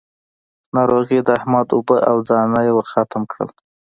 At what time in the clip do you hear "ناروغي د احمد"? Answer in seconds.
0.75-1.67